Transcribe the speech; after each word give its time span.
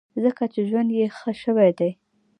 ځکه 0.23 0.43
چې 0.53 0.59
ژوند 0.69 0.89
یې 0.99 1.05
ښه 1.17 1.31
شوی 1.43 1.71
دی. 1.79 1.91